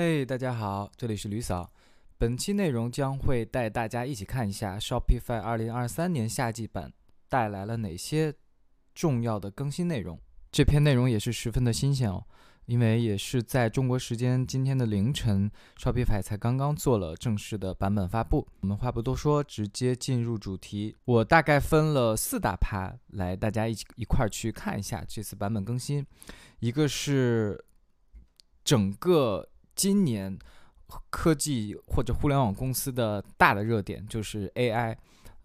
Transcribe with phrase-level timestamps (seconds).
[0.00, 1.72] 嘿，大家好，这里是吕嫂。
[2.18, 6.92] 本期内容将会带大家一起看一下 Shopify 2023年夏季版
[7.28, 8.32] 带来了哪些
[8.94, 10.16] 重要的更新内容。
[10.52, 12.24] 这篇内容也是十分的新鲜哦，
[12.66, 18.46] 因为也是在中国时间今天的凌晨，Shopify 才刚刚做了正式的版本发布。
[18.60, 20.94] 我们话不多说，直接进入主题。
[21.06, 26.06] 我大概分了四大趴来，大家一起一块儿去看一下这次版本更新。
[26.60, 27.64] 一个是
[28.62, 29.48] 整个
[29.78, 30.36] 今年
[31.08, 34.96] 科技或者互联网公司的大的热点，就是 AI，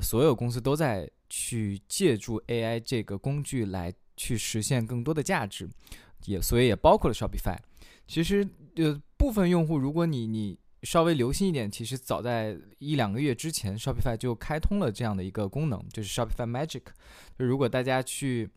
[0.00, 5.68] 所有公司都在去借助 AI 这个工具来去实现更多的价值，
[6.26, 7.58] 也所以也包括了 Shopify。
[8.06, 16.82] 其实呃部分用户，如果你你稍微留心一点，其实早在一两个月之前，Shopify 就开通了这样的一个功能，就是 Shopify Magic。
[17.36, 18.48] 就如果大家去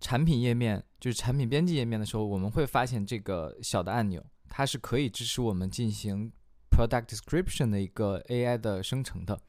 [0.00, 6.32] 产品页面就是产品编辑页面的时候，我们会发现这个小的按钮，它是可以支持我们进行
[6.70, 9.40] product description 的一个 AI 的生成的。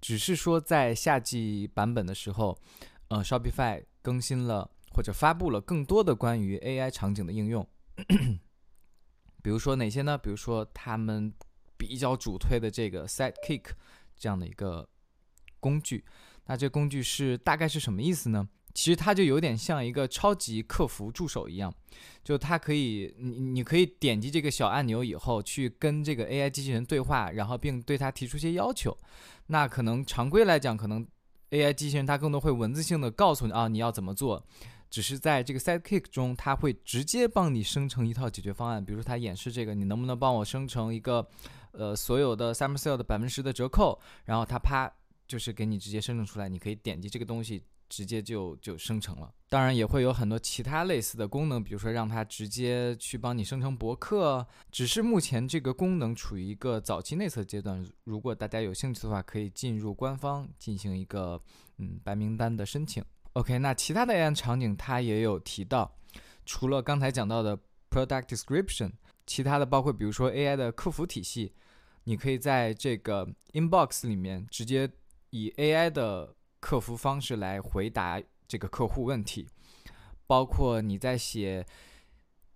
[0.00, 2.58] 只是说在夏季版本的时候，
[3.08, 7.66] 呃，Shopify 更新了或者发布了更多的关于 AI 场景的应用。
[9.42, 10.16] 比如说哪些呢？
[10.16, 11.32] 比如说他们
[11.76, 13.64] 比较主推的这个 Sidekick
[14.16, 14.88] 这样的一个
[15.58, 16.04] 工具。
[16.46, 18.48] 那这工具是大概是什么意思呢？
[18.72, 21.74] 其实它就有点像一个超级客服助手一样，
[22.22, 28.96] 就它可以，你你可以点击这个小按钮以后，去跟这个 AI 机器人对话，然后并对它提出一些要求。
[29.48, 31.06] 那可能常规来讲，可能
[31.50, 34.46] AI 机器人它更多会文字性的告诉你啊你要怎么做，
[34.88, 38.84] 只是在这个 Sidekick 中，它会直接帮你生成一套解决方案。
[38.84, 41.28] 比如说它演示这个，你能不能帮我生成一个，
[41.72, 44.88] 呃，所有的 Summer Sale 的百分之十的折扣，然后它啪
[45.26, 47.64] 就是给你直接生成出来，你可以点击这个东西。
[47.90, 54.46] 直接就就生成了，当然也会有很多其他类似的功能，比如说让它直接去帮你生成博客。
[54.70, 61.42] 只是目前这个功能处于一个早期内测阶段，如果大家有兴趣的话，可以进入官方进行一个
[61.78, 63.04] 嗯白名单的申请。
[63.32, 65.96] OK，那其他的 AI 场景它也有提到，
[66.46, 67.58] 除了刚才讲到的
[67.90, 68.92] Product Description，
[69.26, 71.52] 其他的包括比如说 AI 的客服体系，
[72.04, 74.88] 你可以在这个 Inbox 里面直接
[75.30, 79.48] 以 AI 的客服方式来回答这个客户问题，
[80.26, 81.66] 包括你在写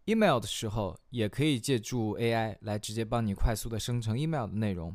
[0.05, 4.95] email 的时候，也可以借助 AI 来直接帮你快速的生成 email 的内容。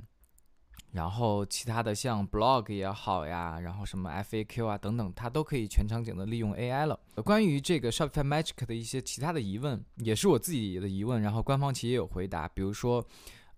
[0.92, 7.00] 然后其他的像 blog 也好呀，然后什么 FAQ 啊等等，它都可以全场景的利用 AI 了。
[7.24, 13.06] 关于这个 Shopify Magic 的一些其他的疑问，也是我自己的疑问，然后官方其实也有回答，比如说，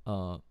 [0.03, 0.41] 呃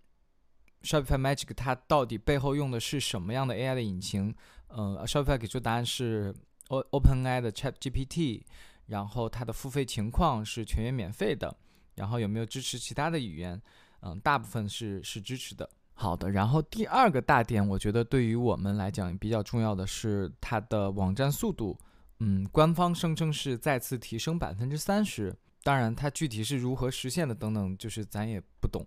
[0.83, 4.35] ，Shopify Magic 它到底背后用的是什么样的 AI 的引擎？
[4.71, 6.35] 呃，Shopify 给出答案是
[6.69, 8.43] O OpenAI 的 ChatGPT，
[8.87, 11.55] 然后它的付费情况是全员免费的，
[11.95, 13.61] 然后有没有支持其他的语言？
[14.03, 15.69] 嗯，大部分是是支持的。
[15.93, 21.79] 好的，然后第二个大点，我觉得对于我们来讲比较重要的是它的网站速度。
[22.21, 28.87] 嗯，官方声称是再次提升百分之三十，当然它具体是如何实现的等等，就是咱也不懂。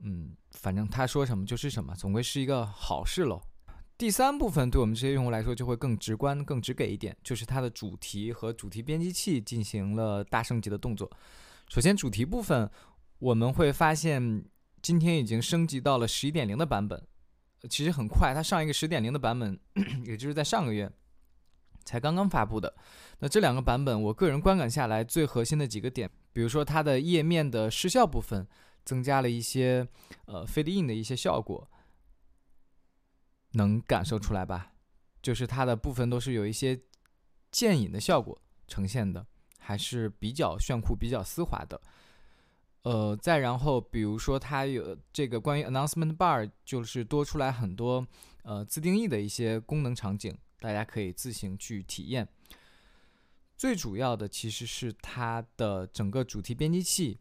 [0.00, 3.42] 嗯，反正他说什么就是什么，总归是一个好事喽。
[3.98, 11.10] 第三部分对我们这些用户来说就会更直观、更直给一点，就是它的主题和主题编辑器进行了大升级的动作。
[11.68, 12.70] 首先，主题部分
[13.18, 14.44] 我们会发现
[14.80, 17.02] 今天已经升级到了十一点零的版本，
[17.68, 19.58] 其实很快，它上一个十点零的版本，
[20.06, 20.88] 也就是在上个月
[21.84, 22.72] 才刚刚发布的。
[23.18, 28.46] 那这两个版本，我个人观感下来最核心的几个点，比如说它的页面的失效部分
[28.84, 29.84] 增加了一些
[30.26, 31.68] 呃 fade in 的一些效果。
[33.52, 34.72] 能感受出来吧？
[35.20, 36.80] 就是它的部分都是有一些
[37.50, 39.26] 渐隐的效果呈现的，
[39.58, 41.80] 还是比较炫酷、比较丝滑的。
[42.82, 48.06] 呃，再然后，比如说它有这个关于 announcement bar，就是多出来很多
[48.42, 52.26] 呃自定义的一些功能场景，大家可以自行去体验。
[53.56, 57.18] 最主要的其实是它的整个主题编辑器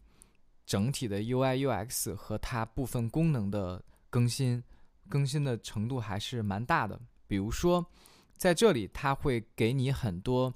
[0.65, 4.63] 整体的 UI UX 和它部分功能的更新。
[5.09, 7.85] 更新的程度还是蛮大的，比如说，
[8.35, 10.53] 在这里它会给你很多，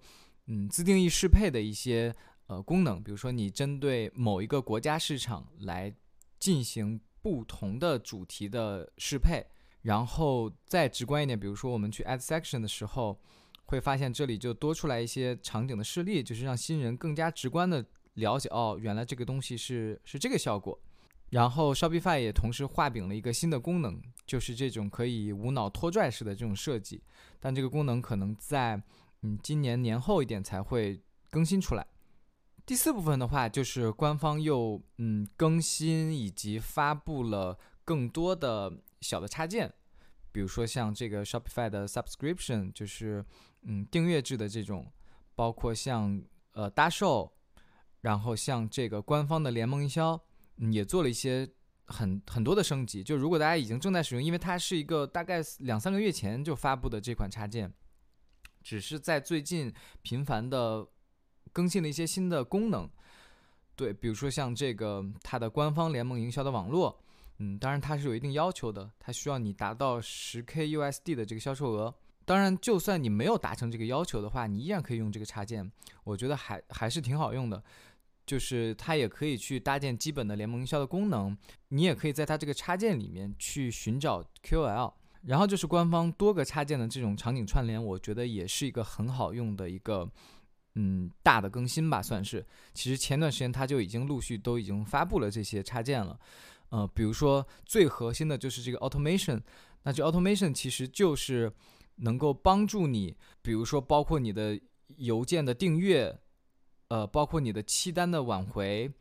[0.47, 2.13] 嗯，自定义适配的一些
[2.47, 5.93] 呃功能，比如说你针对某一个国家市场来
[6.39, 9.45] 进行不同的主题的适配，
[9.81, 13.19] 然后再直观一点，比如说我们去 add section 的时候，
[13.65, 20.79] 会发现这里就多出来一些场景的示例，就是让新人更加直观的了解，哦，原来这个东西是是这个效果。
[21.31, 27.01] 然后 Shopify 也同时画饼了一个新的功能，就是这种可以无脑拖拽式的这种设计，
[27.39, 28.81] 但这个功能可能在
[29.23, 31.85] 嗯今年年后一点才会更新出来。
[32.65, 39.73] 第四部分的话，就是官方又嗯更新以及发布了更多的小的插件，
[40.31, 43.25] 比如说像这个 Shopify 的 Subscription，就是
[43.63, 44.91] 嗯订阅制的这种，
[45.33, 47.31] 包括像呃搭售，
[48.01, 50.21] 然后像这个官方的联盟营销，
[50.57, 51.49] 也做了一些
[51.85, 53.03] 很很多的升级。
[53.03, 57.73] 就如果大家已经正在使用，因为它是一个大概两三个月前就发布的这款插件，
[58.63, 60.87] 只是在最近频繁的。
[61.53, 62.89] 更新了一些新的功能，
[63.75, 67.03] 对，比如说像这个它的官方联盟营销的网络，
[67.39, 71.93] 嗯，当然它是有一定要求的，它需要你达到十 k USD 的这个销售额。
[72.23, 75.69] 当然，就算你没有达成这个要求的话，你依然可以用这个插件，
[76.05, 77.61] 我觉得还还是挺好用的。
[78.31, 81.37] 就是它也可以去搭建基本的联盟营销的功能，
[81.67, 84.93] 你也可以在它这个插件里面去寻找 QL，
[85.23, 90.09] 然后就是官方多个插件的这种场景串联，我觉得也是一个很好用的一个。
[90.75, 92.45] 嗯，大的更新吧，算是。
[92.73, 96.17] 其实前段时间它就已经陆续都已经发布了这些插件了。
[96.69, 99.41] 呃，比如说最核心的就是这个 automation。
[99.83, 101.51] 那这 automation 其实就是
[101.97, 104.57] 能够帮助你，比如说包括你的
[104.95, 106.17] 邮件的订阅，
[106.91, 108.91] 呃，包括你的期单的挽回，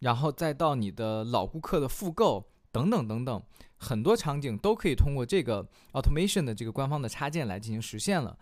[0.00, 3.42] 然后再到你的老顾客的复购等等等等，
[3.78, 8.38] 很多场景都可以通过这个 automation 的这个官方的插件来进行实现了。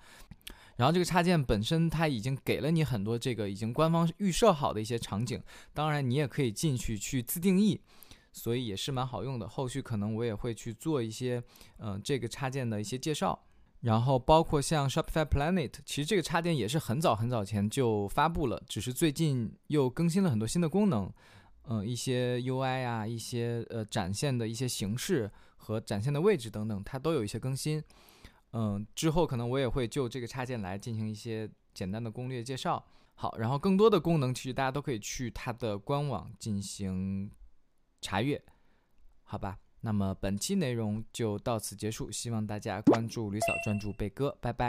[0.74, 5.40] 然后这个插件本身，它已经给了你很多这个已经官方预设好的一些场景，
[5.72, 7.80] 当然你也可以进去去自定义，
[8.32, 9.48] 所以也是蛮好用的。
[9.48, 11.40] 后续可能我也会去做一些，
[11.78, 13.45] 嗯，这个插件的一些介绍。
[13.80, 21.12] 然后包括像 Shopify Planet，其实这个插件也是很早很早前就发布了，只是最近又更新了很多新的功能，
[21.64, 27.82] 嗯，一些 UI 啊，一些呃展现的一些形式和展现的位置等等，它都有一些更新。
[28.52, 32.84] 嗯，之后可能我也会就这个插件来进行一些简单的攻略介绍。
[33.14, 37.30] 好，然后更多的功能其实大家都可以去它的官网进行
[38.00, 38.42] 查阅，
[39.22, 39.58] 好吧？
[39.80, 44.64] 那么本期内容就到此结束，希望大家关注吕嫂，专注贝哥，拜拜。